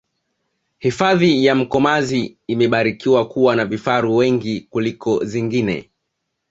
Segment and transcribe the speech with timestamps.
[0.79, 5.89] hifadhi ya mkomazi imebarikiwa kuwa na vifaru wengi kuliko zingine